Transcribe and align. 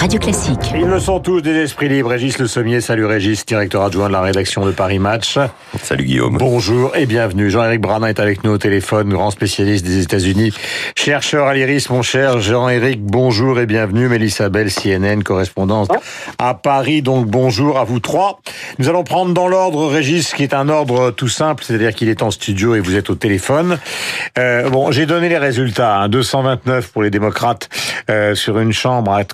Radio 0.00 0.18
Classique. 0.18 0.72
Ils 0.74 0.86
le 0.86 0.98
sont 0.98 1.20
tous 1.20 1.42
des 1.42 1.54
esprits 1.56 1.90
libres. 1.90 2.08
Régis 2.08 2.38
Le 2.38 2.46
Sommier, 2.46 2.80
salut 2.80 3.04
Régis, 3.04 3.44
directeur 3.44 3.82
adjoint 3.82 4.08
de 4.08 4.14
la 4.14 4.22
rédaction 4.22 4.64
de 4.64 4.70
Paris 4.70 4.98
Match. 4.98 5.36
Salut 5.82 6.04
Guillaume. 6.04 6.38
Bonjour 6.38 6.96
et 6.96 7.04
bienvenue. 7.04 7.50
Jean-Éric 7.50 7.82
Branin 7.82 8.06
est 8.06 8.18
avec 8.18 8.42
nous 8.42 8.52
au 8.52 8.56
téléphone, 8.56 9.10
grand 9.10 9.30
spécialiste 9.30 9.84
des 9.84 10.02
États-Unis, 10.02 10.54
chercheur 10.96 11.48
à 11.48 11.52
l'IRIS, 11.52 11.90
mon 11.90 12.00
cher 12.00 12.40
Jean-Éric. 12.40 13.02
Bonjour 13.02 13.60
et 13.60 13.66
bienvenue. 13.66 14.08
Mélissa 14.08 14.48
Bell, 14.48 14.72
CNN, 14.72 15.22
correspondante 15.22 15.90
à 16.38 16.54
Paris. 16.54 17.02
Donc 17.02 17.26
bonjour 17.26 17.78
à 17.78 17.84
vous 17.84 18.00
trois. 18.00 18.40
Nous 18.78 18.88
allons 18.88 19.04
prendre 19.04 19.34
dans 19.34 19.48
l'ordre, 19.48 19.86
Régis, 19.86 20.32
qui 20.32 20.44
est 20.44 20.54
un 20.54 20.70
ordre 20.70 21.10
tout 21.10 21.28
simple, 21.28 21.62
c'est-à-dire 21.62 21.94
qu'il 21.94 22.08
est 22.08 22.22
en 22.22 22.30
studio 22.30 22.74
et 22.74 22.80
vous 22.80 22.96
êtes 22.96 23.10
au 23.10 23.16
téléphone. 23.16 23.78
Euh, 24.38 24.70
bon, 24.70 24.92
j'ai 24.92 25.04
donné 25.04 25.28
les 25.28 25.36
résultats. 25.36 25.98
Hein, 25.98 26.08
229 26.08 26.90
pour 26.90 27.02
les 27.02 27.10
démocrates 27.10 27.68
euh, 28.08 28.34
sur 28.34 28.58
une 28.58 28.72
chambre 28.72 29.12
à 29.12 29.24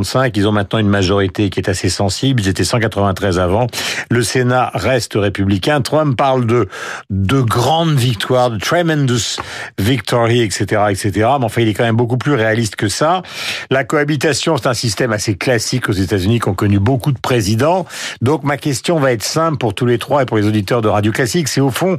435. 0.00 0.36
Ils 0.36 0.48
ont 0.48 0.52
maintenant 0.52 0.78
une 0.78 0.88
majorité 0.88 1.50
qui 1.50 1.60
est 1.60 1.68
assez 1.68 1.88
sensible. 1.88 2.40
Ils 2.40 2.48
étaient 2.48 2.64
193 2.64 3.38
avant. 3.38 3.66
Le 4.10 4.22
Sénat 4.22 4.70
reste 4.74 5.14
républicain. 5.14 5.80
Trump 5.80 6.16
parle 6.16 6.46
de 6.46 6.68
de 7.10 7.40
grandes 7.40 7.96
victoires, 7.96 8.50
de 8.50 8.58
tremendous 8.58 9.40
victory, 9.78 10.42
etc., 10.42 10.82
etc. 10.90 11.10
Mais 11.38 11.44
enfin, 11.44 11.62
il 11.62 11.68
est 11.68 11.74
quand 11.74 11.84
même 11.84 11.96
beaucoup 11.96 12.18
plus 12.18 12.34
réaliste 12.34 12.76
que 12.76 12.88
ça. 12.88 13.22
La 13.70 13.84
cohabitation, 13.84 14.56
c'est 14.56 14.68
un 14.68 14.74
système 14.74 15.12
assez 15.12 15.36
classique 15.36 15.88
aux 15.88 15.92
États-Unis 15.92 16.40
qui 16.40 16.48
ont 16.48 16.54
connu 16.54 16.78
beaucoup 16.78 17.12
de 17.12 17.18
présidents. 17.18 17.86
Donc, 18.20 18.44
ma 18.44 18.56
question 18.56 18.98
va 18.98 19.12
être 19.12 19.22
simple 19.22 19.58
pour 19.58 19.74
tous 19.74 19.86
les 19.86 19.98
trois 19.98 20.22
et 20.22 20.26
pour 20.26 20.36
les 20.36 20.46
auditeurs 20.46 20.82
de 20.82 20.88
Radio 20.88 21.12
Classique. 21.12 21.48
C'est 21.48 21.60
au 21.60 21.70
fond, 21.70 21.96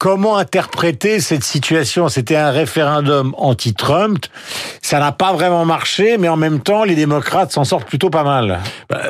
comment 0.00 0.38
interpréter 0.38 1.20
cette 1.20 1.44
situation? 1.44 2.08
C'était 2.08 2.36
un 2.36 2.50
référendum 2.50 3.34
anti-Trump. 3.36 4.24
Ça 4.80 4.98
n'a 4.98 5.12
pas 5.12 5.34
vraiment 5.34 5.66
marché, 5.66 6.16
mais 6.16 6.28
en 6.28 6.38
même 6.38 6.60
temps, 6.60 6.84
les 6.84 6.94
démocrates 6.94 7.52
s'en 7.52 7.64
sortent 7.64 7.86
plutôt 7.86 8.08
pas 8.08 8.24
mal. 8.24 8.60
Bah, 8.88 9.02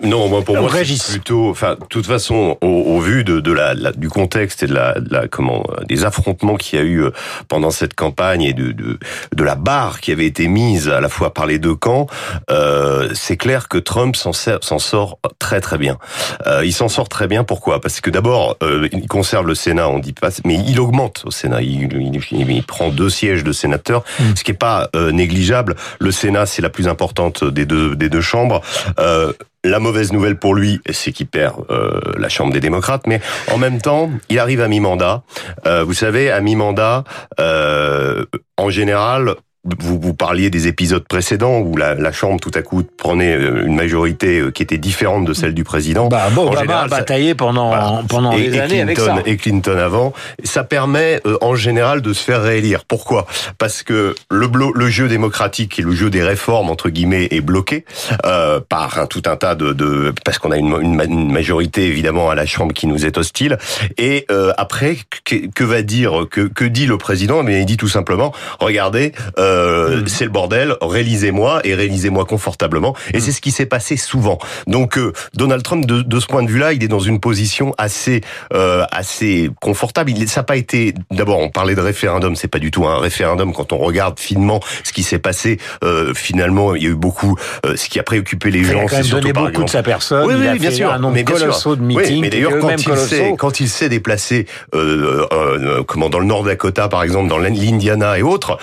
non, 0.00 0.28
moi 0.28 0.42
pour 0.42 0.56
moi 0.56 0.70
c'est 0.72 1.10
plutôt, 1.10 1.50
enfin, 1.50 1.74
de 1.74 1.84
toute 1.86 2.06
façon, 2.06 2.56
au, 2.62 2.66
au 2.66 3.00
vu 3.00 3.24
de, 3.24 3.40
de 3.40 3.52
la, 3.52 3.74
la, 3.74 3.90
du 3.90 4.08
contexte 4.08 4.62
et 4.62 4.68
de 4.68 4.74
la, 4.74 5.00
de 5.00 5.12
la 5.12 5.26
comment, 5.26 5.64
des 5.88 6.04
affrontements 6.04 6.54
qu'il 6.54 6.78
y 6.78 6.82
a 6.82 6.84
eu 6.84 7.02
euh, 7.02 7.10
pendant 7.48 7.72
cette 7.72 7.94
campagne 7.94 8.42
et 8.42 8.52
de, 8.52 8.70
de, 8.70 9.00
de 9.34 9.44
la 9.44 9.56
barre 9.56 10.00
qui 10.00 10.12
avait 10.12 10.26
été 10.26 10.46
mise 10.46 10.88
à 10.88 11.00
la 11.00 11.08
fois 11.08 11.34
par 11.34 11.46
les 11.46 11.58
deux 11.58 11.74
camps, 11.74 12.06
euh, 12.50 13.10
c'est 13.14 13.36
clair 13.36 13.66
que 13.66 13.78
Trump 13.78 14.14
s'en 14.14 14.32
sort 14.32 15.18
très 15.40 15.60
très 15.60 15.78
bien. 15.78 15.98
Euh, 16.46 16.64
il 16.64 16.72
s'en 16.72 16.88
sort 16.88 17.08
très 17.08 17.26
bien. 17.26 17.42
Pourquoi? 17.42 17.80
Parce 17.80 18.00
que 18.00 18.10
d'abord, 18.10 18.56
euh, 18.62 18.88
il 18.92 19.08
conserve 19.08 19.48
le 19.48 19.56
Sénat, 19.56 19.88
on 19.88 19.98
dit 19.98 20.12
pas, 20.12 20.30
mais 20.44 20.56
il 20.66 20.80
augmente 20.80 21.22
au 21.24 21.30
Sénat. 21.30 21.62
Il, 21.62 21.92
il, 21.92 22.50
il 22.50 22.62
prend 22.62 22.88
deux 22.88 23.10
sièges 23.10 23.44
de 23.44 23.52
sénateurs, 23.52 24.04
mmh. 24.18 24.22
ce 24.36 24.44
qui 24.44 24.50
est 24.50 24.54
pas 24.54 24.88
euh, 24.94 25.12
négligeable. 25.12 25.76
Le 25.98 26.10
Sénat, 26.10 26.46
c'est 26.46 26.62
la 26.62 26.70
plus 26.70 26.88
importante 26.88 27.44
des 27.44 27.66
deux 27.66 27.96
des 27.96 28.08
deux 28.08 28.20
chambres. 28.20 28.60
Euh, 28.98 29.32
la 29.64 29.80
mauvaise 29.80 30.12
nouvelle 30.12 30.38
pour 30.38 30.54
lui, 30.54 30.80
c'est 30.90 31.12
qu'il 31.12 31.26
perd 31.26 31.56
euh, 31.70 32.00
la 32.16 32.28
Chambre 32.28 32.52
des 32.52 32.60
démocrates, 32.60 33.06
mais 33.06 33.20
en 33.52 33.58
même 33.58 33.80
temps, 33.80 34.10
il 34.28 34.38
arrive 34.38 34.60
à 34.60 34.68
mi-mandat. 34.68 35.22
Euh, 35.66 35.82
vous 35.82 35.94
savez, 35.94 36.30
à 36.30 36.40
mi-mandat, 36.40 37.04
euh, 37.40 38.24
en 38.56 38.70
général, 38.70 39.34
vous, 39.78 39.98
vous 40.00 40.14
parliez 40.14 40.50
des 40.50 40.68
épisodes 40.68 41.06
précédents 41.06 41.58
où 41.58 41.76
la, 41.76 41.94
la, 41.94 42.12
Chambre 42.12 42.40
tout 42.40 42.50
à 42.54 42.62
coup 42.62 42.82
prenait 42.96 43.34
une 43.34 43.74
majorité 43.74 44.42
qui 44.54 44.62
était 44.62 44.78
différente 44.78 45.24
de 45.24 45.34
celle 45.34 45.54
du 45.54 45.64
président. 45.64 46.08
Bah, 46.08 46.28
bon, 46.32 46.48
en 46.48 46.56
général, 46.56 46.86
a 46.86 46.88
bataillé 46.88 47.34
pendant 47.34 47.68
voilà. 47.68 48.02
pendant 48.08 48.32
et, 48.32 48.48
des 48.48 48.56
et 48.56 48.60
années 48.60 48.94
Clinton, 48.94 49.12
avec 49.12 49.24
ça. 49.26 49.30
Et 49.30 49.36
Clinton 49.36 49.78
avant, 49.78 50.12
ça 50.44 50.64
permet 50.64 51.20
euh, 51.26 51.36
en 51.40 51.54
général 51.54 52.00
de 52.00 52.12
se 52.12 52.22
faire 52.22 52.42
réélire. 52.42 52.84
Pourquoi? 52.84 53.26
Parce 53.58 53.82
que 53.82 54.14
le, 54.30 54.48
le 54.74 54.88
jeu 54.88 55.08
démocratique 55.08 55.78
et 55.78 55.82
le 55.82 55.92
jeu 55.92 56.10
des 56.10 56.22
réformes 56.22 56.70
entre 56.70 56.88
guillemets 56.88 57.28
est 57.30 57.40
bloqué 57.40 57.84
euh, 58.24 58.60
par 58.66 58.98
un, 58.98 59.06
tout 59.06 59.22
un 59.26 59.36
tas 59.36 59.54
de, 59.54 59.72
de 59.72 60.14
parce 60.24 60.38
qu'on 60.38 60.52
a 60.52 60.56
une, 60.56 60.74
une, 60.80 61.00
une, 61.00 61.32
majorité 61.32 61.86
évidemment 61.86 62.30
à 62.30 62.34
la 62.34 62.46
Chambre 62.46 62.72
qui 62.72 62.86
nous 62.86 63.04
est 63.04 63.18
hostile. 63.18 63.58
Et 63.98 64.26
euh, 64.30 64.52
après, 64.56 64.96
que, 65.24 65.46
que, 65.54 65.64
va 65.64 65.82
dire 65.82 66.26
que, 66.30 66.42
que 66.42 66.64
dit 66.64 66.86
le 66.86 66.98
président? 66.98 67.42
Mais 67.42 67.60
il 67.60 67.66
dit 67.66 67.76
tout 67.76 67.88
simplement 67.88 68.32
regardez. 68.60 69.12
Euh, 69.38 69.55
Mmh. 69.56 70.08
c'est 70.08 70.24
le 70.24 70.30
bordel, 70.30 70.74
réalisez-moi 70.80 71.60
et 71.64 71.74
réalisez-moi 71.74 72.24
confortablement. 72.24 72.94
Et 73.12 73.18
mmh. 73.18 73.20
c'est 73.20 73.32
ce 73.32 73.40
qui 73.40 73.50
s'est 73.50 73.66
passé 73.66 73.96
souvent. 73.96 74.38
Donc 74.66 74.98
euh, 74.98 75.12
Donald 75.34 75.62
Trump, 75.62 75.86
de, 75.86 76.02
de, 76.02 76.20
ce 76.20 76.26
point 76.26 76.42
de 76.42 76.50
vue-là, 76.50 76.72
il 76.72 76.82
est 76.82 76.88
dans 76.88 77.00
une 77.00 77.20
position 77.20 77.74
assez 77.78 78.22
euh, 78.52 78.84
assez 78.90 79.50
confortable. 79.60 80.10
Il, 80.10 80.28
ça 80.28 80.40
n'a 80.40 80.44
pas 80.44 80.56
été. 80.56 80.94
D'abord, 81.10 81.38
on 81.38 81.50
parlait 81.50 81.74
de 81.74 81.80
référendum, 81.80 82.36
c'est 82.36 82.48
pas 82.48 82.58
du 82.58 82.70
tout 82.70 82.86
un 82.86 82.98
référendum. 82.98 83.52
Quand 83.52 83.72
on 83.72 83.78
regarde 83.78 84.18
finement 84.18 84.60
ce 84.84 84.92
qui 84.92 85.02
s'est 85.02 85.18
passé, 85.18 85.58
euh, 85.84 86.12
finalement, 86.14 86.74
il 86.74 86.82
y 86.82 86.86
a 86.86 86.90
eu 86.90 86.94
beaucoup. 86.94 87.36
Euh, 87.64 87.76
ce 87.76 87.88
qui 87.88 87.98
a 87.98 88.02
préoccupé 88.02 88.50
les 88.50 88.64
gens, 88.64 88.86
c'est 88.88 89.02
surtout 89.02 89.20
donné 89.20 89.32
beaucoup 89.32 89.48
exemple, 89.48 89.66
de 89.66 89.70
sa 89.70 89.82
personne. 89.82 90.26
Oui, 90.26 90.34
il 90.36 90.40
oui, 90.40 90.48
a 90.48 90.54
bien 90.54 90.70
fait 90.70 90.76
sûr. 90.76 90.92
un 90.92 90.98
nombre 90.98 91.14
mais 91.14 91.24
bien 91.24 91.34
colossaux 91.34 91.74
sûr. 91.74 91.76
de 91.76 91.82
meetings. 91.82 92.14
Oui, 92.14 92.20
mais 92.20 92.30
d'ailleurs, 92.30 92.58
quand 92.58 92.76
il 92.76 93.36
quand 93.36 93.60
il 93.60 93.68
s'est 93.68 93.88
déplacé, 93.88 94.46
euh, 94.74 95.82
comment 95.86 96.08
dans 96.08 96.18
le 96.18 96.26
Nord 96.26 96.44
Dakota, 96.44 96.88
par 96.88 97.02
exemple, 97.02 97.28
dans 97.28 97.38
l'Indiana 97.38 98.18
et 98.18 98.22
autres, 98.22 98.58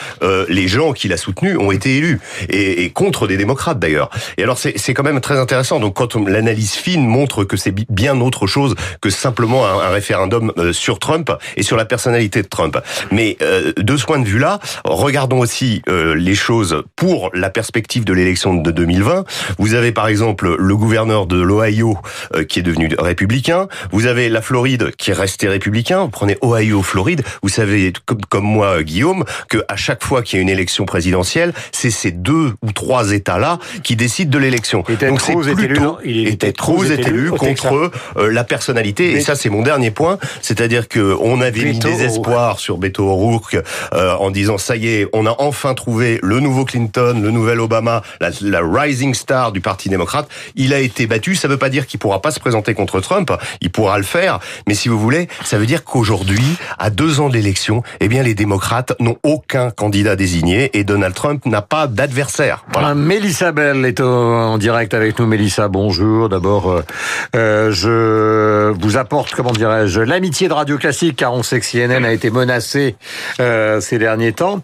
les 0.49 0.67
gens 0.67 0.82
qui 0.91 1.07
l'a 1.07 1.17
soutenu 1.17 1.57
ont 1.57 1.71
été 1.71 1.97
élus 1.97 2.19
et, 2.49 2.89
contre 2.89 3.27
des 3.27 3.37
démocrates 3.37 3.79
d'ailleurs. 3.79 4.09
Et 4.37 4.43
alors 4.43 4.57
c'est 4.57 4.93
quand 4.93 5.03
même 5.03 5.21
très 5.21 5.39
intéressant. 5.39 5.79
Donc 5.79 5.95
quand 5.95 6.15
l'analyse 6.15 6.73
fine 6.73 7.07
montre 7.07 7.45
que 7.45 7.55
c'est 7.55 7.73
bien 7.89 8.19
autre 8.19 8.47
chose 8.47 8.75
que 9.01 9.09
simplement 9.09 9.65
un, 9.65 9.89
référendum 9.89 10.51
euh, 10.57 10.73
sur 10.73 10.99
Trump 10.99 11.31
et 11.55 11.63
sur 11.63 11.77
la 11.77 11.85
personnalité 11.85 12.41
de 12.41 12.47
Trump. 12.47 12.77
Mais 13.11 13.37
euh, 13.41 13.71
de 13.77 13.97
ce 13.97 14.05
point 14.05 14.19
de 14.19 14.25
vue-là, 14.25 14.59
regardons 14.83 15.39
aussi 15.39 15.81
euh, 15.87 16.15
les 16.15 16.35
choses 16.35 16.83
pour 16.95 17.29
la 17.33 17.49
perspective 17.49 18.03
de 18.03 18.13
l'élection 18.13 18.53
de 18.55 18.71
2020. 18.71 19.25
Vous 19.59 19.75
avez 19.75 19.91
par 19.91 20.07
exemple 20.07 20.55
le 20.57 20.75
gouverneur 20.75 21.27
de 21.27 21.39
l'Ohio 21.39 21.97
qui 22.49 22.59
est 22.59 22.63
devenu 22.63 22.89
républicain. 22.97 23.67
Vous 23.91 24.07
avez 24.07 24.29
la 24.29 24.41
Floride 24.41 24.91
qui 24.97 25.11
est 25.11 25.13
resté 25.13 25.47
républicain. 25.47 26.09
Prenez 26.11 26.37
Ohio, 26.41 26.81
Floride. 26.81 27.23
Vous 27.41 27.49
savez 27.49 27.93
comme, 28.05 28.21
comme 28.25 28.45
moi, 28.45 28.83
Guillaume, 28.83 29.23
que 29.49 29.63
à 29.67 29.75
chaque 29.75 30.03
fois 30.03 30.21
qu'il 30.21 30.37
y 30.37 30.39
a 30.39 30.41
une 30.41 30.49
élection 30.49 30.72
présidentielle, 30.85 31.53
c'est 31.71 31.91
ces 31.91 32.11
deux 32.11 32.53
ou 32.61 32.71
trois 32.71 33.11
États-là 33.11 33.59
qui 33.83 33.95
décident 33.95 34.31
de 34.31 34.37
l'élection. 34.39 34.83
Donc 34.99 35.21
c'est 35.21 35.55
plutôt 35.55 35.97
Cruz 36.57 36.91
est 36.91 37.07
élu 37.07 37.29
contre 37.31 37.91
euh, 38.17 38.31
la 38.31 38.43
personnalité. 38.43 39.11
Et 39.11 39.21
ça, 39.21 39.35
c'est 39.35 39.49
mon 39.49 39.61
dernier 39.61 39.91
point, 39.91 40.17
c'est-à-dire 40.41 40.87
que 40.87 41.15
on 41.21 41.41
avait 41.41 41.65
mis 41.65 41.79
des 41.79 42.03
espoirs 42.03 42.59
sur 42.59 42.77
Beto 42.77 43.03
O'Rourke 43.03 43.57
euh, 43.93 44.15
en 44.15 44.31
disant 44.31 44.57
ça 44.57 44.75
y 44.75 44.87
est, 44.87 45.07
on 45.13 45.25
a 45.25 45.35
enfin 45.39 45.73
trouvé 45.73 46.19
le 46.23 46.39
nouveau 46.39 46.65
Clinton, 46.65 47.19
le 47.21 47.31
nouvel 47.31 47.59
Obama, 47.59 48.01
la, 48.21 48.29
la 48.41 48.61
rising 48.63 49.13
star 49.13 49.51
du 49.51 49.61
Parti 49.61 49.89
démocrate. 49.89 50.27
Il 50.55 50.73
a 50.73 50.79
été 50.79 51.07
battu. 51.07 51.35
Ça 51.35 51.47
veut 51.47 51.57
pas 51.57 51.69
dire 51.69 51.87
qu'il 51.87 51.99
pourra 51.99 52.21
pas 52.21 52.31
se 52.31 52.39
présenter 52.39 52.73
contre 52.73 53.01
Trump. 53.01 53.31
Il 53.61 53.71
pourra 53.71 53.97
le 53.97 54.03
faire. 54.03 54.39
Mais 54.67 54.75
si 54.75 54.89
vous 54.89 54.99
voulez, 54.99 55.27
ça 55.43 55.57
veut 55.57 55.65
dire 55.65 55.83
qu'aujourd'hui, 55.83 56.57
à 56.79 56.89
deux 56.89 57.19
ans 57.19 57.29
de 57.29 57.33
l'élection, 57.33 57.83
eh 57.99 58.07
bien 58.07 58.23
les 58.23 58.35
démocrates 58.35 58.93
n'ont 58.99 59.17
aucun 59.23 59.71
candidat 59.71 60.15
désigné 60.15 60.52
et 60.53 60.83
Donald 60.83 61.13
Trump 61.13 61.45
n'a 61.45 61.61
pas 61.61 61.87
d'adversaire. 61.87 62.63
Voilà. 62.71 62.95
Mélissa 62.95 63.51
Bell 63.51 63.85
est 63.85 64.01
en 64.01 64.57
direct 64.57 64.93
avec 64.93 65.19
nous. 65.19 65.25
Mélissa, 65.25 65.67
bonjour. 65.67 66.29
D'abord, 66.29 66.83
euh, 67.35 67.71
je 67.71 68.71
vous 68.71 68.97
apporte, 68.97 69.33
comment 69.33 69.51
dirais-je, 69.51 70.01
l'amitié 70.01 70.47
de 70.47 70.53
Radio 70.53 70.77
Classique, 70.77 71.17
car 71.17 71.33
on 71.33 71.43
sait 71.43 71.59
que 71.59 71.65
CNN 71.65 72.05
a 72.05 72.11
été 72.11 72.29
menacé 72.29 72.95
euh, 73.39 73.81
ces 73.81 73.97
derniers 73.97 74.33
temps. 74.33 74.61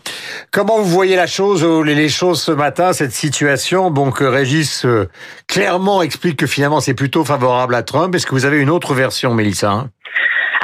Comment 0.51 0.77
vous 0.77 0.89
voyez 0.89 1.15
la 1.15 1.27
chose, 1.27 1.65
les 1.85 2.09
choses 2.09 2.41
ce 2.41 2.51
matin, 2.51 2.93
cette 2.93 3.13
situation? 3.13 3.91
Bon, 3.91 4.11
que 4.11 4.23
Régis 4.23 4.85
euh, 4.85 5.09
clairement 5.47 6.01
explique 6.01 6.37
que 6.37 6.47
finalement 6.47 6.79
c'est 6.79 6.93
plutôt 6.93 7.25
favorable 7.25 7.75
à 7.75 7.83
Trump. 7.83 8.13
Est-ce 8.15 8.25
que 8.25 8.35
vous 8.35 8.45
avez 8.45 8.57
une 8.57 8.69
autre 8.69 8.93
version, 8.93 9.33
Mélissa? 9.33 9.87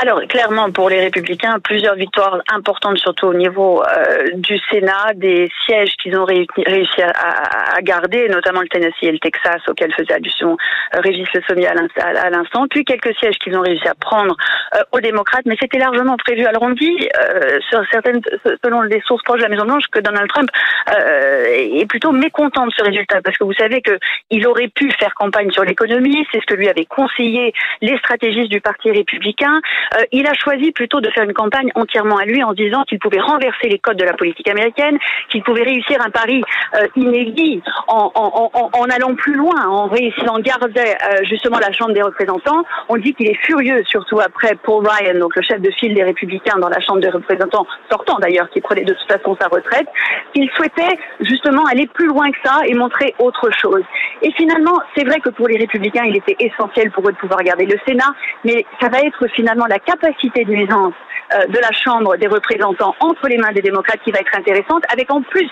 Alors 0.02 0.22
clairement 0.28 0.72
pour 0.72 0.90
les 0.90 1.00
républicains, 1.00 1.60
plusieurs 1.64 1.96
victoires 1.96 2.42
importantes 2.52 2.98
surtout 2.98 3.28
au 3.28 3.34
niveau 3.34 3.84
euh, 3.84 4.26
du 4.34 4.58
Sénat, 4.70 5.14
des 5.16 5.50
sièges 5.66 5.94
qu'ils 6.02 6.18
ont 6.18 6.26
réussi, 6.26 7.02
à, 7.02 7.78
à, 7.78 7.82
garder, 7.82 8.28
notamment 8.30 8.62
le 8.62 8.68
Tennessee 8.68 9.04
et 9.04 9.12
le 9.12 9.20
Texas 9.20 9.62
auquel 9.68 9.94
faisait 9.94 10.14
allusion 10.14 10.58
euh, 10.96 11.00
Régis 11.02 11.28
Le 11.34 11.42
Sommier 11.48 11.68
à 11.68 12.30
l'instant, 12.30 12.68
puis 12.70 12.84
quelques 12.84 13.16
sièges 13.18 13.38
qu'ils 13.38 13.56
ont 13.58 13.62
réussi 13.62 13.88
à 13.88 13.96
prendre 13.96 14.36
euh, 14.76 14.80
aux 14.92 15.00
démocrates, 15.00 15.46
mais 15.46 15.56
c'était 15.60 15.78
largement 15.78 16.18
prévu. 16.18 16.46
Alors 16.46 16.64
on 16.64 16.72
dit 16.72 17.08
euh, 17.20 17.60
sur 17.70 17.82
certaines, 17.92 18.22
selon 18.64 18.82
les 18.82 19.02
sources 19.02 19.24
proches 19.24 19.40
de 19.40 19.44
la 19.44 19.50
Maison 19.50 19.66
Blanche, 19.66 19.86
que 19.92 20.00
Donald 20.00 20.28
Trump 20.30 20.50
euh, 20.90 21.46
est 21.48 21.86
plutôt 21.88 22.12
mécontent 22.12 22.66
de 22.66 22.72
ce 22.76 22.84
résultat, 22.84 23.22
parce 23.24 23.38
que 23.38 23.44
vous 23.44 23.54
savez 23.54 23.82
que 23.82 23.98
il 24.30 24.46
aurait 24.48 24.68
pu 24.68 24.92
faire 24.92 25.14
campagne 25.14 25.52
sur 25.52 25.64
l'économie, 25.64 26.26
c'est 26.32 26.42
ce 26.42 26.46
que 26.46 26.56
lui 26.56 26.68
avaient 26.68 26.86
conseillé 26.86 27.54
les 27.82 27.98
stratégistes 28.00 28.50
du 28.50 28.62
Parti 28.62 28.92
républicain. 28.92 29.62
Euh, 29.94 30.04
il 30.12 30.28
a 30.28 30.34
choisi 30.34 30.72
plutôt 30.72 31.02
de 31.02 31.10
faire 31.12 31.24
une 31.24 31.34
campagne 31.34 31.72
entièrement 31.76 32.18
à 32.18 32.26
lui 32.26 32.44
en 32.44 32.54
disant 32.54 32.84
qu'il 32.84 33.00
pouvait 33.00 33.20
renverser 33.20 33.70
les 33.70 33.80
codes 33.80 33.98
de 33.98 34.06
la 34.06 34.14
politique 34.14 34.48
américaine, 34.50 34.98
qu'il 35.30 35.44
pouvait 35.44 35.64
réussir 35.64 35.98
un 36.06 36.10
pari 36.10 36.42
euh, 36.76 36.88
inédit 36.96 37.62
en, 37.88 38.12
en, 38.16 38.50
en, 38.54 38.84
allant 38.90 39.16
plus 39.16 39.36
loin, 39.36 39.68
en 39.68 39.88
réussissant 39.88 40.40
garder 40.40 40.82
euh, 40.82 41.24
justement 41.24 41.60
la 41.60 41.72
Chambre 41.72 41.94
des 41.94 42.02
représentants. 42.02 42.64
On 42.90 42.98
dit 42.98 43.14
qu'il 43.14 43.28
est 43.28 43.40
furieux, 43.46 43.84
surtout 43.86 44.20
après 44.20 44.56
Paul 44.64 44.86
Ryan, 44.88 45.20
donc 45.20 45.36
le 45.36 45.42
chef 45.42 45.62
de 45.62 45.72
file 45.72 45.94
des 45.94 46.04
Républicains 46.04 46.58
dans 46.60 46.70
la 46.70 46.80
Chambre 46.80 47.00
des 47.00 47.10
représentants, 47.10 47.66
sortant 47.90 48.18
d'ailleurs, 48.20 48.50
qui 48.50 48.62
prenait 48.62 48.84
de 48.84 48.94
toute 48.94 49.12
façon 49.12 49.38
sa 49.40 49.48
retraite, 49.48 49.88
il 50.34 50.50
souhaitait 50.52 50.98
justement 51.22 51.64
aller 51.66 51.88
plus 51.88 52.08
loin 52.08 52.32
que 52.32 52.38
ça 52.44 52.60
et 52.66 52.74
montrer 52.74 53.16
autre 53.20 53.50
chose. 53.62 53.84
Et 54.22 54.32
finalement, 54.34 54.80
c'est 54.96 55.06
vrai 55.06 55.20
que 55.20 55.30
pour 55.30 55.48
les 55.48 55.58
Républicains, 55.58 56.04
il 56.06 56.18
était 56.18 56.36
essentiel 56.40 56.92
pour 56.92 57.08
eux 57.08 57.12
de 57.12 57.18
pouvoir 57.18 57.42
garder 57.44 57.66
le 57.66 57.78
Sénat, 57.88 58.14
mais 58.44 58.66
ça 58.82 58.90
va 58.90 59.00
être 59.00 59.28
finalement 59.36 59.66
la 59.66 59.75
capacité 59.80 60.46
de 60.46 60.52
nuisance 60.52 60.94
euh, 61.34 61.48
de 61.48 61.58
la 61.58 61.72
Chambre 61.72 62.18
des 62.18 62.28
représentants 62.28 62.96
entre 63.00 63.28
les 63.28 63.38
mains 63.38 63.52
des 63.52 63.62
démocrates 63.62 64.00
qui 64.04 64.12
va 64.12 64.20
être 64.20 64.38
intéressante, 64.38 64.84
avec 64.92 65.12
en 65.12 65.24
plus 65.24 65.50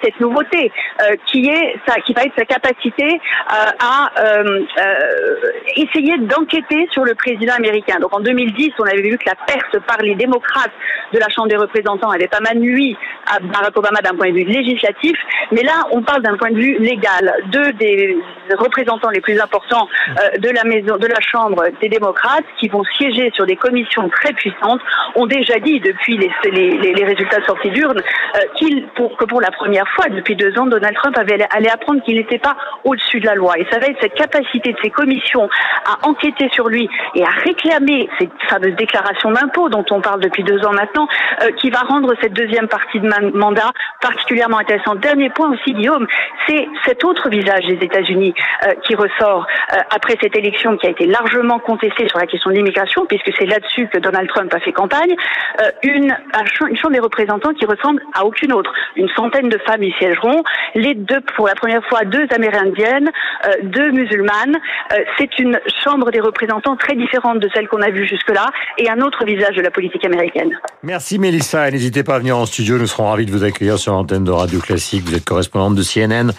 cette 0.00 0.20
nouveauté 0.20 0.70
euh, 1.02 1.16
qui 1.26 1.48
est 1.48 1.76
ça, 1.84 1.96
qui 2.06 2.14
va 2.14 2.22
être 2.22 2.34
sa 2.38 2.44
capacité 2.44 3.06
euh, 3.06 3.70
à 3.80 4.12
essayer 5.74 6.16
d'enquêter 6.18 6.86
sur 6.92 7.04
le 7.04 7.14
président 7.14 7.54
américain. 7.54 7.98
Donc 8.00 8.14
en 8.14 8.20
2010, 8.20 8.70
on 8.78 8.84
avait 8.84 9.02
vu 9.02 9.18
que 9.18 9.26
la 9.26 9.34
perte 9.34 9.84
par 9.86 9.98
les 9.98 10.14
démocrates 10.14 10.70
de 11.12 11.18
la 11.18 11.28
Chambre 11.28 11.48
des 11.48 11.56
représentants 11.56 12.10
avait 12.10 12.28
pas 12.28 12.40
mal 12.40 12.58
nuit 12.58 12.96
à 13.26 13.40
Barack 13.40 13.76
Obama 13.76 14.00
d'un 14.02 14.14
point 14.14 14.28
de 14.28 14.34
vue 14.34 14.44
législatif, 14.44 15.18
mais 15.50 15.62
là 15.62 15.82
on 15.90 16.02
parle 16.02 16.22
d'un 16.22 16.36
point 16.36 16.50
de 16.50 16.60
vue 16.60 16.78
légal. 16.78 17.34
Deux 17.46 17.72
des 17.72 18.16
représentants 18.54 19.10
les 19.10 19.20
plus 19.20 19.40
importants 19.40 19.88
de 20.38 20.48
la 20.50 20.64
maison, 20.64 20.96
de 20.96 21.06
la 21.06 21.20
Chambre 21.20 21.64
des 21.80 21.88
démocrates, 21.88 22.44
qui 22.58 22.68
vont 22.68 22.84
siéger 22.96 23.30
sur 23.34 23.46
des 23.46 23.56
commissions 23.56 24.08
très 24.08 24.32
puissantes, 24.32 24.80
ont 25.14 25.26
déjà 25.26 25.58
dit 25.58 25.80
depuis 25.80 26.16
les, 26.16 26.30
les, 26.50 26.92
les 26.92 27.04
résultats 27.04 27.44
sortis 27.46 27.70
d'urne 27.70 27.98
euh, 27.98 28.38
qu'il, 28.56 28.86
pour, 28.94 29.16
que 29.16 29.24
pour 29.24 29.40
la 29.40 29.50
première 29.50 29.88
fois 29.88 30.08
depuis 30.08 30.36
deux 30.36 30.58
ans, 30.58 30.66
Donald 30.66 30.94
Trump 30.96 31.16
avait 31.18 31.46
allé 31.50 31.68
apprendre 31.68 32.02
qu'il 32.02 32.16
n'était 32.16 32.38
pas 32.38 32.56
au-dessus 32.84 33.20
de 33.20 33.26
la 33.26 33.34
loi. 33.34 33.58
Et 33.58 33.66
ça 33.70 33.78
va 33.78 33.86
être 33.86 33.98
cette 34.00 34.14
capacité 34.14 34.72
de 34.72 34.78
ces 34.82 34.90
commissions 34.90 35.48
à 35.84 36.06
enquêter 36.06 36.48
sur 36.52 36.68
lui 36.68 36.88
et 37.14 37.24
à 37.24 37.30
réclamer 37.44 38.08
cette 38.18 38.30
fameuse 38.48 38.74
déclaration 38.76 39.30
d'impôt 39.32 39.68
dont 39.68 39.84
on 39.90 40.00
parle 40.00 40.20
depuis 40.20 40.44
deux 40.44 40.64
ans 40.64 40.72
maintenant, 40.72 41.08
euh, 41.42 41.50
qui 41.52 41.70
va 41.70 41.80
rendre 41.80 42.14
cette 42.20 42.32
deuxième 42.32 42.68
partie 42.68 43.00
de 43.00 43.08
mandat 43.36 43.72
particulièrement 44.00 44.58
intéressante. 44.58 45.00
Dernier 45.00 45.30
point 45.30 45.52
aussi, 45.52 45.72
Guillaume, 45.72 46.06
c'est 46.46 46.68
cet 46.84 47.04
autre 47.04 47.28
visage 47.28 47.64
des 47.66 47.84
États-Unis 47.84 48.34
euh, 48.64 48.72
qui 48.84 48.94
ressort 48.94 49.46
après 49.90 50.16
cette 50.20 50.36
élection 50.36 50.76
qui 50.76 50.86
a 50.86 50.90
été 50.90 51.06
largement 51.06 51.58
contestée 51.58 52.08
sur 52.08 52.18
la 52.18 52.26
question 52.26 52.50
de 52.50 52.56
l'immigration, 52.56 53.06
puisque 53.06 53.30
c'est 53.38 53.46
là-dessus 53.46 53.88
que 53.88 53.98
Donald 53.98 54.28
Trump 54.28 54.52
a 54.54 54.60
fait 54.60 54.72
campagne. 54.72 55.14
Euh, 55.60 55.70
une, 55.82 56.14
chambre 56.54 56.92
des 56.92 57.00
représentants 57.00 57.52
qui 57.54 57.64
ressemble 57.66 58.02
à 58.14 58.24
aucune 58.24 58.52
autre. 58.52 58.72
Une 58.96 59.08
centaine 59.16 59.48
de 59.48 59.58
femmes 59.66 59.82
y 59.82 59.92
siégeront. 59.98 60.42
Les 60.74 60.94
deux, 60.94 61.20
pour 61.36 61.46
la 61.46 61.54
première 61.54 61.84
fois, 61.86 62.04
deux 62.04 62.26
amérindiennes, 62.34 63.10
euh, 63.46 63.50
deux 63.62 63.90
musulmanes. 63.90 64.56
Euh, 64.92 64.96
c'est 65.18 65.38
une 65.38 65.58
chambre 65.82 66.10
des 66.10 66.20
représentants 66.20 66.76
très 66.76 66.94
différente 66.94 67.40
de 67.40 67.48
celle 67.54 67.68
qu'on 67.68 67.82
a 67.82 67.90
vue 67.90 68.06
jusque-là 68.06 68.46
et 68.78 68.88
un 68.90 69.00
autre 69.00 69.24
visage 69.24 69.56
de 69.56 69.62
la 69.62 69.70
politique 69.70 70.04
américaine. 70.04 70.50
Merci 70.82 71.18
Mélissa. 71.18 71.70
N'hésitez 71.70 72.04
pas 72.04 72.16
à 72.16 72.18
venir 72.18 72.36
en 72.36 72.46
studio. 72.46 72.78
Nous 72.78 72.86
serons 72.86 73.10
ravis 73.10 73.26
de 73.26 73.32
vous 73.32 73.44
accueillir 73.44 73.78
sur 73.78 73.92
l'antenne 73.92 74.24
de 74.24 74.30
Radio 74.30 74.60
Classique. 74.60 75.04
Vous 75.04 75.14
êtes 75.14 75.24
correspondante 75.24 75.74
de 75.74 75.82
CNN 75.82 76.32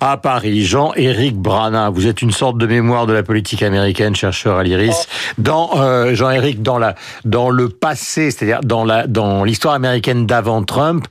à 0.00 0.16
Paris. 0.16 0.64
Jean-Éric 0.64 1.36
Brana, 1.42 1.90
vous 1.90 2.06
êtes 2.06 2.22
une 2.22 2.32
sorte 2.32 2.58
de 2.58 2.66
mémoire 2.66 3.06
de 3.06 3.12
la 3.12 3.22
politique 3.22 3.62
américaine, 3.62 4.14
chercheur 4.14 4.56
à 4.56 4.62
l'IRIS. 4.62 5.06
Dans 5.38 5.70
Jean-Éric, 6.14 6.62
dans 6.62 6.78
la 6.78 6.94
dans 7.24 7.50
le 7.50 7.68
passé 7.68 8.30
c'est-à-dire 8.30 8.60
dans 8.62 8.84
la 8.84 9.06
dans 9.06 9.44
l'histoire 9.44 9.74
américaine 9.74 10.26
d'avant 10.26 10.62
Trump, 10.64 11.06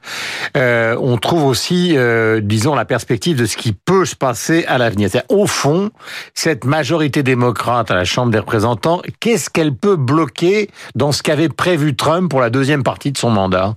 euh, 0.57 0.95
on 0.99 1.17
trouve 1.17 1.45
aussi, 1.45 1.93
euh, 1.95 2.41
disons, 2.41 2.75
la 2.75 2.85
perspective 2.85 3.37
de 3.37 3.45
ce 3.45 3.57
qui 3.57 3.73
peut 3.73 4.05
se 4.05 4.15
passer 4.15 4.65
à 4.65 4.77
l'avenir. 4.77 5.09
Au 5.29 5.47
fond, 5.47 5.91
cette 6.33 6.65
majorité 6.65 7.23
démocrate 7.23 7.91
à 7.91 7.95
la 7.95 8.05
Chambre 8.05 8.31
des 8.31 8.39
représentants, 8.39 9.01
qu'est-ce 9.19 9.49
qu'elle 9.49 9.73
peut 9.73 9.95
bloquer 9.95 10.69
dans 10.95 11.11
ce 11.11 11.23
qu'avait 11.23 11.49
prévu 11.49 11.95
Trump 11.95 12.29
pour 12.29 12.41
la 12.41 12.49
deuxième 12.49 12.83
partie 12.83 13.11
de 13.11 13.17
son 13.17 13.29
mandat? 13.29 13.75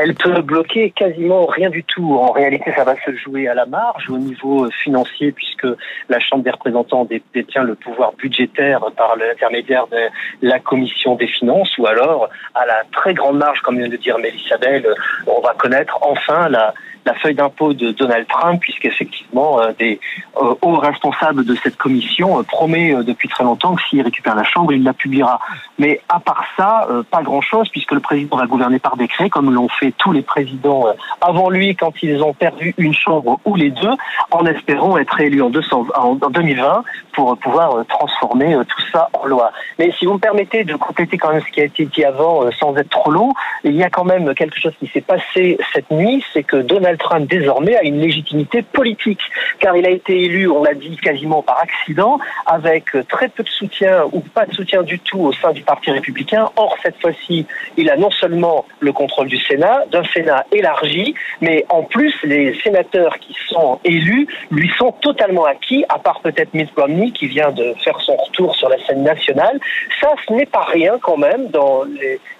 Elle 0.00 0.14
peut 0.14 0.40
bloquer 0.42 0.90
quasiment 0.90 1.46
rien 1.46 1.70
du 1.70 1.82
tout. 1.82 2.14
En 2.14 2.30
réalité, 2.30 2.72
ça 2.76 2.84
va 2.84 2.94
se 3.04 3.14
jouer 3.16 3.48
à 3.48 3.54
la 3.54 3.66
marge 3.66 4.08
au 4.10 4.18
niveau 4.18 4.70
financier 4.70 5.32
puisque 5.32 5.66
la 6.08 6.20
Chambre 6.20 6.44
des 6.44 6.50
représentants 6.50 7.06
détient 7.34 7.64
le 7.64 7.74
pouvoir 7.74 8.12
budgétaire 8.12 8.80
par 8.96 9.16
l'intermédiaire 9.16 9.86
de 9.88 10.08
la 10.42 10.60
Commission 10.60 11.16
des 11.16 11.26
finances 11.26 11.76
ou 11.78 11.86
alors 11.86 12.28
à 12.54 12.64
la 12.66 12.82
très 12.92 13.14
grande 13.14 13.38
marge, 13.38 13.60
comme 13.60 13.78
vient 13.78 13.88
de 13.88 13.96
dire 13.96 14.18
Mélisabelle, 14.18 14.86
on 15.26 15.40
va 15.40 15.54
connaître 15.54 15.98
enfin 16.02 16.48
la, 16.48 16.74
la 17.04 17.14
feuille 17.14 17.34
d'impôt 17.34 17.72
de 17.72 17.92
Donald 17.92 18.26
Trump, 18.28 18.60
puisqu'effectivement, 18.60 19.60
euh, 19.60 19.72
des 19.78 20.00
euh, 20.36 20.54
hauts 20.62 20.78
responsables 20.78 21.44
de 21.44 21.54
cette 21.54 21.76
commission 21.76 22.38
euh, 22.38 22.42
promet 22.42 22.94
depuis 23.04 23.28
très 23.28 23.44
longtemps 23.44 23.74
que 23.74 23.82
s'il 23.88 24.02
récupère 24.02 24.34
la 24.34 24.44
Chambre, 24.44 24.72
il 24.72 24.82
la 24.82 24.92
publiera. 24.92 25.40
Mais 25.78 26.00
à 26.08 26.20
part 26.20 26.44
ça, 26.56 26.86
pas 27.10 27.22
grand-chose, 27.22 27.68
puisque 27.68 27.92
le 27.92 28.00
président 28.00 28.36
va 28.36 28.46
gouverner 28.46 28.78
par 28.78 28.96
décret, 28.96 29.30
comme 29.30 29.52
l'ont 29.52 29.68
fait 29.68 29.92
tous 29.96 30.12
les 30.12 30.22
présidents 30.22 30.86
avant 31.20 31.50
lui 31.50 31.76
quand 31.76 31.92
ils 32.02 32.22
ont 32.22 32.32
perdu 32.32 32.74
une 32.78 32.94
Chambre 32.94 33.40
ou 33.44 33.54
les 33.54 33.70
deux, 33.70 33.94
en 34.30 34.44
espérant 34.46 34.98
être 34.98 35.20
élus 35.20 35.42
en, 35.42 35.50
en 35.94 36.14
2020 36.14 36.84
pour 37.12 37.36
pouvoir 37.38 37.84
transformer 37.86 38.56
tout 38.68 38.82
ça 38.92 39.08
en 39.12 39.26
loi. 39.26 39.52
Mais 39.78 39.92
si 39.98 40.06
vous 40.06 40.14
me 40.14 40.18
permettez 40.18 40.64
de 40.64 40.74
compléter 40.74 41.18
quand 41.18 41.32
même 41.32 41.42
ce 41.42 41.52
qui 41.52 41.60
a 41.60 41.64
été 41.64 41.86
dit 41.86 42.04
avant, 42.04 42.50
sans 42.52 42.76
être 42.76 42.90
trop 42.90 43.10
long, 43.10 43.32
il 43.64 43.76
y 43.76 43.82
a 43.82 43.90
quand 43.90 44.04
même 44.04 44.34
quelque 44.34 44.58
chose 44.58 44.72
qui 44.78 44.88
s'est 44.88 45.00
passé 45.00 45.58
cette 45.72 45.90
nuit, 45.90 46.24
c'est 46.32 46.42
que 46.42 46.56
Donald 46.56 46.87
Trump 46.96 47.28
désormais 47.28 47.76
a 47.76 47.84
une 47.84 48.00
légitimité 48.00 48.62
politique, 48.62 49.20
car 49.60 49.76
il 49.76 49.86
a 49.86 49.90
été 49.90 50.24
élu, 50.24 50.48
on 50.48 50.62
l'a 50.62 50.74
dit, 50.74 50.96
quasiment 50.96 51.42
par 51.42 51.60
accident, 51.60 52.18
avec 52.46 52.86
très 53.08 53.28
peu 53.28 53.42
de 53.42 53.48
soutien 53.48 54.04
ou 54.12 54.20
pas 54.20 54.46
de 54.46 54.54
soutien 54.54 54.82
du 54.82 54.98
tout 54.98 55.20
au 55.20 55.32
sein 55.32 55.52
du 55.52 55.62
Parti 55.62 55.90
républicain. 55.90 56.48
Or, 56.56 56.76
cette 56.82 57.00
fois-ci, 57.00 57.46
il 57.76 57.90
a 57.90 57.96
non 57.96 58.10
seulement 58.10 58.64
le 58.80 58.92
contrôle 58.92 59.28
du 59.28 59.38
Sénat, 59.38 59.84
d'un 59.90 60.04
Sénat 60.04 60.46
élargi, 60.52 61.14
mais 61.40 61.66
en 61.68 61.82
plus, 61.82 62.14
les 62.24 62.58
sénateurs 62.60 63.18
qui 63.18 63.34
sont 63.48 63.80
élus 63.84 64.26
lui 64.50 64.70
sont 64.78 64.92
totalement 64.92 65.44
acquis, 65.44 65.84
à 65.88 65.98
part 65.98 66.20
peut-être 66.20 66.54
Mitt 66.54 66.70
Romney 66.76 67.10
qui 67.10 67.26
vient 67.26 67.50
de 67.50 67.74
faire 67.84 68.00
son 68.00 68.16
retour 68.16 68.54
sur 68.54 68.68
la 68.68 68.78
scène 68.86 69.02
nationale. 69.02 69.58
Ça, 70.00 70.08
ce 70.26 70.32
n'est 70.32 70.46
pas 70.46 70.64
rien 70.64 70.98
quand 71.00 71.16
même 71.16 71.48
dans 71.48 71.84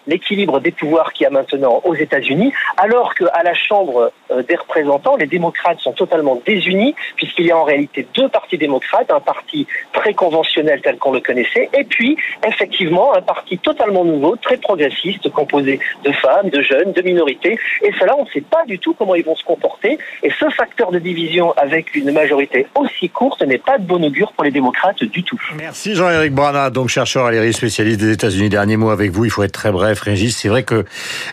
l'équilibre 0.07 0.61
des 0.61 0.71
pouvoirs 0.71 1.13
qu'il 1.13 1.25
y 1.25 1.27
a 1.27 1.31
maintenant 1.31 1.81
aux 1.85 1.95
États-Unis, 1.95 2.53
alors 2.77 3.15
qu'à 3.15 3.43
la 3.43 3.55
Chambre 3.55 4.13
euh, 4.31 4.38
des 4.43 4.57
représentants, 4.57 5.17
les 5.17 5.27
démocrates 5.27 5.81
sont 5.81 5.93
totalement 5.93 6.41
désunis, 6.47 6.95
puisqu'il 7.17 7.47
y 7.47 7.51
a 7.51 7.57
en 7.57 7.65
réalité 7.65 8.07
deux 8.15 8.29
partis 8.29 8.59
démocrates, 8.59 9.11
un 9.11 9.21
parti 9.21 9.67
très 9.93 10.15
conventionnel 10.15 10.81
tel 10.83 10.99
qu'on 10.99 11.13
le 11.13 11.21
connaissait, 11.21 11.69
et 11.73 11.85
puis 11.85 12.17
effectivement 12.47 13.15
un 13.15 13.23
parti 13.23 13.59
totalement 13.59 14.05
nouveau, 14.05 14.37
très 14.37 14.57
progressiste, 14.57 15.29
composé 15.31 15.81
de 16.05 16.13
femmes, 16.13 16.51
de 16.51 16.63
jeunes, 16.63 16.93
de 16.93 17.03
minorités, 17.03 17.59
et 17.83 17.93
cela, 17.99 18.17
on 18.17 18.25
ne 18.25 18.31
sait 18.31 18.41
pas 18.41 18.65
du 18.67 18.79
tout 18.79 18.95
comment 18.95 19.15
ils 19.15 19.25
vont 19.25 19.37
se 19.37 19.45
comporter, 19.45 19.99
et 20.23 20.31
ce 20.39 20.49
facteur 20.51 20.91
de 20.91 20.99
division 20.99 21.53
avec 21.57 21.95
une 21.95 22.13
majorité 22.13 22.67
aussi 22.75 23.09
courte 23.09 23.43
n'est 23.43 23.59
pas 23.59 23.79
de 23.79 23.85
bon 23.85 24.05
augure 24.05 24.33
pour 24.33 24.45
les 24.45 24.51
démocrates 24.51 25.03
du 25.05 25.23
tout. 25.23 25.41
Merci 25.57 25.95
Jean-Éric 25.95 26.33
Brana, 26.33 26.71
donc 26.71 26.89
chercheur 26.89 27.27
à 27.27 27.33
l'IRIS, 27.33 27.55
spécialiste 27.55 28.01
des 28.01 28.13
États-Unis. 28.13 28.49
Dernier 28.49 28.77
mot 28.77 28.91
avec 28.91 29.11
vous, 29.11 29.25
il 29.25 29.31
faut 29.31 29.43
être 29.43 29.53
très 29.53 29.73
bref, 29.73 30.01
Régis. 30.01 30.37
C'est 30.37 30.49
vrai 30.49 30.63
que 30.63 30.85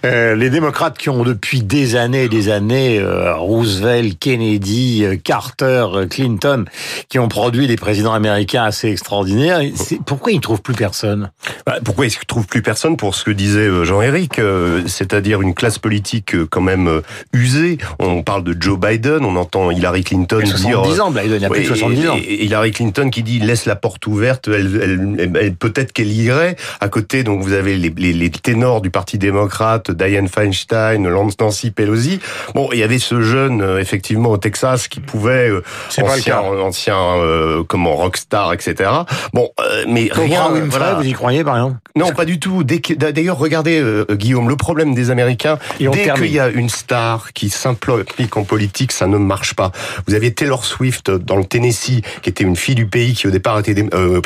euh, 0.06 0.36
les 0.36 0.50
démocrates 0.50 0.98
qui 0.98 1.10
ont 1.10 1.24
depuis 1.24 1.62
des 1.62 1.96
années 1.96 2.24
et 2.24 2.30
des 2.30 2.50
années 2.50 2.95
euh, 3.00 3.36
Roosevelt, 3.36 4.18
Kennedy, 4.20 5.04
euh, 5.04 5.16
Carter, 5.16 5.86
euh, 5.94 6.08
Clinton, 6.08 6.66
qui 7.10 7.20
ont 7.20 7.28
produit 7.28 7.68
des 7.68 7.76
présidents 7.76 8.14
américains 8.14 8.64
assez 8.64 8.90
extraordinaires. 8.90 9.62
Pourquoi 10.06 10.32
ils 10.32 10.38
ne 10.38 10.42
trouvent 10.42 10.62
plus 10.62 10.76
personne? 10.76 11.32
Bah, 11.66 11.78
Pourquoi 11.84 12.06
ils 12.06 12.10
ne 12.10 12.26
trouvent 12.28 12.48
plus 12.48 12.62
personne? 12.62 12.98
Pour 12.98 13.16
ce 13.16 13.24
que 13.24 13.32
disait 13.32 13.68
Jean-Éric, 13.84 14.40
c'est-à-dire 14.88 15.42
une 15.42 15.54
classe 15.54 15.80
politique 15.80 16.36
quand 16.50 16.62
même 16.62 17.02
usée. 17.34 17.78
On 18.00 18.24
parle 18.24 18.44
de 18.44 18.56
Joe 18.60 18.80
Biden, 18.80 19.24
on 19.24 19.36
entend 19.36 19.72
Hillary 19.72 20.04
Clinton 20.04 20.40
il 20.42 20.48
70 20.48 21.00
ans, 21.00 21.12
Biden, 21.12 21.36
il 21.36 21.42
y 21.42 21.46
a 21.46 21.50
plus 21.50 21.62
de 21.62 21.68
70 21.68 22.08
ans. 22.10 22.18
Hillary 22.18 22.72
Clinton 22.72 23.10
qui 23.10 23.24
dit 23.24 23.40
laisse 23.40 23.66
la 23.66 23.76
porte 23.76 24.06
ouverte, 24.08 24.48
elle, 24.48 25.56
peut-être 25.60 25.94
qu'elle 25.94 26.12
irait. 26.12 26.56
À 26.80 26.90
côté, 26.90 27.24
donc 27.24 27.42
vous 27.42 27.54
avez 27.54 27.78
les, 27.78 27.90
les, 27.90 28.30
ténors 28.30 28.82
du 28.82 28.90
Parti 28.90 29.18
démocrate, 29.18 29.92
Dianne 29.92 30.28
Feinstein, 30.28 31.08
Nancy 31.40 31.72
Pelosi. 31.72 32.20
Bon, 32.54 32.70
il 32.72 32.80
y 32.80 32.84
avait 32.86 33.00
ce 33.00 33.22
jeune, 33.22 33.62
euh, 33.62 33.80
effectivement, 33.80 34.30
au 34.30 34.38
Texas, 34.38 34.88
qui 34.88 35.02
pouvait, 35.02 35.50
euh, 35.50 35.64
ancien, 36.02 36.40
ancien 36.40 36.98
euh, 36.98 37.64
comment, 37.68 37.96
rockstar, 37.96 38.54
etc. 38.54 38.90
Bon, 39.34 39.50
mais 39.88 40.10
rien. 40.12 40.50
voilà. 40.68 40.94
vous 40.94 41.04
y 41.04 41.12
croyez, 41.12 41.44
par 41.44 41.56
exemple? 41.58 41.78
Non, 41.96 42.12
pas 42.12 42.26
du 42.26 42.40
tout. 42.40 42.64
D'ailleurs, 42.64 43.38
regardez, 43.38 43.84
Guillaume, 44.12 44.50
le 44.50 44.56
problème 44.56 44.94
des 44.94 45.12
Américains, 45.12 45.58
dès 45.80 46.12
qu'il 46.14 46.32
y 46.32 46.40
a 46.40 46.50
une 46.50 46.70
star 46.70 47.34
qui 47.34 47.50
s'implique 47.50 48.38
en 48.38 48.44
politique, 48.44 48.92
ça 48.92 49.08
ne 49.08 49.18
marche 49.18 49.56
pas. 49.56 49.72
Vous 50.08 50.14
aviez 50.14 50.34
Taylor 50.34 50.66
Swift 50.66 51.10
dans 51.10 51.38
le 51.38 51.46
Tennessee, 51.46 52.02
qui 52.22 52.30
était 52.30 52.44
une 52.44 52.56
fille 52.56 52.76
du 52.76 52.86
pays, 52.86 53.14
qui 53.14 53.28
au 53.28 53.32
départ 53.32 53.60
était 53.60 53.76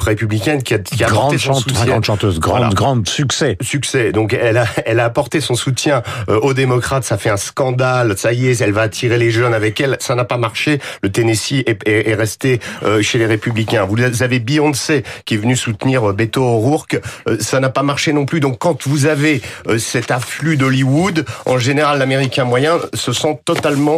républicaine, 0.04 0.64
qui 0.64 0.74
a, 0.74 0.80
qui 0.80 1.04
a 1.04 1.08
grande 1.08 1.38
son 1.38 1.54
soutien. 1.54 1.86
Grande 1.86 2.06
chanteuse, 2.06 2.40
grande, 2.40 2.74
grande 2.74 3.08
succès. 3.08 3.58
Succès. 3.62 4.12
Donc, 4.12 4.34
elle 4.34 4.58
a, 4.58 4.66
elle 4.86 5.00
a 5.00 5.06
apporté 5.06 5.40
son 5.40 5.56
soutien 5.56 6.02
aux 6.28 6.54
démocrates. 6.54 7.04
Ça 7.04 7.18
fait 7.18 7.30
un 7.30 7.38
scandale. 7.38 8.18
Ça 8.18 8.34
y 8.34 8.48
est, 8.48 8.49
elle 8.60 8.72
va 8.72 8.82
attirer 8.82 9.18
les 9.18 9.32
jeunes 9.32 9.54
avec 9.54 9.80
elle. 9.82 9.98
Ça 10.00 10.16
n'a 10.16 10.26
pas 10.26 10.38
marché. 10.38 10.80
Le 11.02 11.12
Tennessee 11.12 11.64
est, 11.66 11.88
est, 11.88 12.14
resté 12.14 12.60
euh, 12.84 13.02
chez 13.02 13.18
les 13.18 13.26
républicains. 13.26 13.86
Vous 13.86 14.24
avez 14.24 14.40
Beyoncé 14.40 15.04
qui 15.26 15.36
est 15.36 15.38
venu 15.38 15.56
soutenir 15.56 16.10
euh, 16.10 16.14
Beto 16.14 16.44
O'Rourke. 16.44 17.00
ça 17.40 17.60
n'a 17.60 17.70
pas 17.70 17.84
marché 17.84 18.14
non 18.14 18.26
plus. 18.26 18.40
Donc 18.40 18.58
quand 18.60 18.88
vous 18.88 19.06
avez 19.06 19.42
cet 19.78 20.12
afflux 20.12 20.58
d'Hollywood, 20.58 21.26
en 21.46 21.58
général, 21.58 22.00
l'Américain 22.00 22.46
moyen 22.46 22.80
se 22.94 23.14
sent 23.14 23.40
totalement 23.46 23.98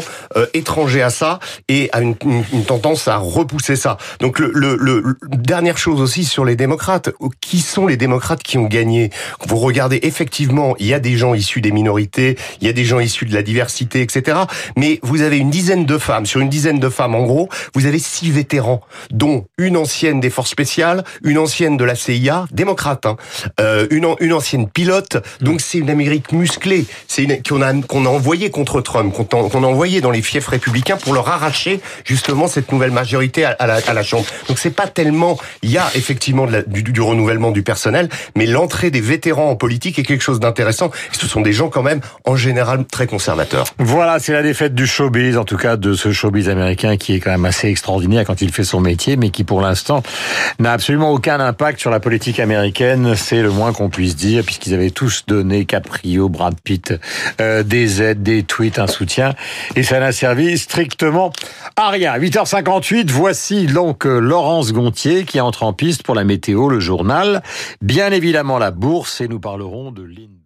étranger 0.54 1.02
à 1.02 1.10
ça 1.10 1.40
et 1.68 1.90
a 1.92 2.02
une, 2.02 2.16
tendance 2.66 3.08
à 3.08 3.18
repousser 3.18 3.76
ça. 3.76 3.98
Donc 4.20 4.40
le, 4.40 5.04
dernière 5.28 5.78
chose 5.78 6.02
aussi 6.02 6.26
sur 6.26 6.46
les 6.46 6.56
démocrates, 6.56 7.10
qui 7.40 7.60
sont 7.60 7.88
les 7.88 7.98
démocrates 7.98 8.44
qui 8.44 8.58
ont 8.58 8.66
gagné? 8.66 9.10
Vous 9.46 9.58
regardez 9.58 10.00
effectivement, 10.04 10.76
il 10.80 10.88
y 10.88 10.94
a 10.94 11.00
des 11.00 11.18
gens 11.18 11.34
issus 11.34 11.62
des 11.62 11.72
minorités, 11.72 12.38
il 12.62 12.68
y 12.68 12.70
a 12.70 12.74
des 12.74 12.86
gens 12.86 13.00
issus 13.00 13.26
de 13.26 13.34
la 13.34 13.44
diversité, 13.44 14.02
etc. 14.02 14.41
Mais 14.78 15.00
vous 15.04 15.22
avez 15.22 15.38
une 15.38 15.50
dizaine 15.50 15.86
de 15.86 15.98
femmes. 15.98 16.26
Sur 16.26 16.40
une 16.42 16.50
dizaine 16.50 16.80
de 16.80 16.90
femmes, 16.90 17.16
en 17.16 17.24
gros, 17.24 17.50
vous 17.74 17.86
avez 17.86 18.00
six 18.00 18.32
vétérans, 18.32 18.82
dont 19.12 19.46
une 19.58 19.78
ancienne 19.78 20.20
des 20.20 20.30
forces 20.30 20.50
spéciales, 20.52 21.04
une 21.24 21.38
ancienne 21.38 21.78
de 21.78 21.84
la 21.84 21.96
CIA, 21.96 22.46
démocrate, 22.52 23.06
hein, 23.06 23.18
euh, 23.60 23.88
une, 23.92 24.08
une 24.20 24.34
ancienne 24.34 24.70
pilote. 24.70 25.18
Donc 25.42 25.62
c'est 25.62 25.78
une 25.78 25.90
Amérique 25.90 26.32
musclée, 26.32 26.86
c'est 27.08 27.26
qu'on 27.48 27.62
a 27.62 27.74
qu'on 27.82 28.06
a 28.06 28.10
envoyé 28.10 28.50
contre 28.50 28.82
Trump, 28.82 29.14
qu'on 29.14 29.64
a, 29.64 29.68
envoyé 29.68 30.02
dans 30.02 30.12
les 30.12 30.22
fiefs 30.22 30.48
républicains 30.48 30.98
pour 30.98 31.14
leur 31.14 31.30
arracher 31.30 31.80
justement 32.06 32.48
cette 32.48 32.72
nouvelle 32.72 32.92
majorité 32.92 33.46
à, 33.46 33.56
la, 33.66 33.76
à 33.76 33.94
la 33.94 34.04
Chambre. 34.04 34.26
Donc 34.48 34.60
c'est 34.60 34.72
pas 34.72 34.88
tellement, 34.88 35.38
il 35.62 35.72
y 35.72 35.78
a 35.78 35.90
effectivement 35.96 36.46
de 36.46 36.52
la, 36.52 36.62
du, 36.64 36.84
du 36.84 37.02
renouvellement 37.02 37.52
du 37.52 37.64
personnel, 37.64 38.10
mais 38.36 38.46
l'entrée 38.46 38.92
des 38.92 39.02
vétérans 39.02 39.50
en 39.50 39.56
politique 39.56 40.00
est 40.00 40.04
quelque 40.04 40.22
chose 40.24 40.40
d'intéressant. 40.40 40.92
Ce 41.12 41.28
sont 41.28 41.42
des 41.42 41.54
gens 41.54 41.70
quand 41.70 41.84
même 41.84 42.02
en 42.26 42.36
général 42.36 42.86
très 42.86 43.08
conservateurs. 43.08 43.66
Voilà, 43.78 44.20
c'est 44.20 44.31
la 44.32 44.44
défaite 44.44 44.74
du 44.74 44.88
showbiz, 44.88 45.38
en 45.38 45.46
tout 45.46 45.58
cas 45.58 45.78
de 45.78 45.94
ce 45.94 46.12
showbiz 46.12 46.50
américain 46.50 46.98
qui 46.98 47.14
est 47.14 47.20
quand 47.20 47.32
même 47.32 47.46
assez 47.46 47.68
extraordinaire 47.68 48.26
quand 48.26 48.42
il 48.42 48.52
fait 48.52 48.64
son 48.64 48.80
métier, 48.80 49.18
mais 49.18 49.30
qui 49.30 49.44
pour 49.44 49.62
l'instant 49.62 50.04
n'a 50.60 50.74
absolument 50.74 51.12
aucun 51.12 51.40
impact 51.40 51.80
sur 51.80 51.92
la 51.92 52.00
politique 52.00 52.40
américaine. 52.40 53.16
C'est 53.16 53.42
le 53.42 53.52
moins 53.52 53.74
qu'on 53.74 53.90
puisse 53.90 54.16
dire, 54.16 54.44
puisqu'ils 54.44 54.74
avaient 54.74 54.92
tous 54.92 55.26
donné 55.28 55.66
Caprio, 55.66 56.30
Brad 56.30 56.56
Pitt, 56.62 56.94
euh, 57.40 57.64
des 57.64 58.02
aides, 58.02 58.24
des 58.24 58.44
tweets, 58.44 58.80
un 58.80 58.88
soutien, 58.88 59.34
et 59.76 59.84
ça 59.84 60.00
n'a 60.00 60.12
servi 60.12 60.58
strictement 60.58 61.32
à 61.76 61.90
rien. 61.90 62.18
8h58, 62.18 63.10
voici 63.10 63.66
donc 63.66 64.06
Laurence 64.06 64.74
Gontier 64.74 65.26
qui 65.26 65.40
entre 65.40 65.64
en 65.64 65.74
piste 65.74 66.04
pour 66.04 66.16
la 66.16 66.24
météo, 66.24 66.70
le 66.70 66.80
journal, 66.80 67.44
bien 67.82 68.12
évidemment 68.12 68.58
la 68.58 68.72
bourse, 68.72 69.22
et 69.22 69.28
nous 69.28 69.40
parlerons 69.40 69.92
de 69.92 70.04
l'Inde. 70.04 70.41